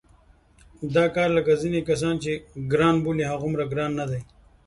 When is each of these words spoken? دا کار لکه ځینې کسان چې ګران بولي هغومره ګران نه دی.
دا 0.95 1.05
کار 1.15 1.29
لکه 1.37 1.51
ځینې 1.61 1.79
کسان 1.89 2.15
چې 2.23 2.31
ګران 2.71 2.95
بولي 3.03 3.25
هغومره 3.31 3.63
ګران 3.71 3.91
نه 3.99 4.05
دی. 4.09 4.21